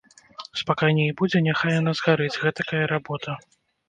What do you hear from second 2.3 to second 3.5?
гэтакая работа.